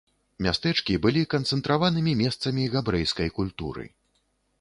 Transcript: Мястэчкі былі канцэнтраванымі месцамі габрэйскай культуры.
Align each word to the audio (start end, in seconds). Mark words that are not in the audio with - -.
Мястэчкі 0.43 0.95
былі 1.03 1.21
канцэнтраванымі 1.33 2.13
месцамі 2.23 2.65
габрэйскай 2.77 3.29
культуры. 3.37 3.85